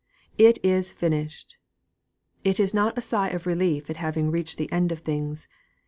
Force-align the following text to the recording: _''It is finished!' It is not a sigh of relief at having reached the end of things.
_''It 0.39 0.57
is 0.65 0.91
finished!' 0.91 1.57
It 2.43 2.59
is 2.59 2.73
not 2.73 2.97
a 2.97 3.01
sigh 3.01 3.29
of 3.29 3.45
relief 3.45 3.87
at 3.87 3.97
having 3.97 4.31
reached 4.31 4.57
the 4.57 4.71
end 4.71 4.91
of 4.91 4.97
things. 5.01 5.47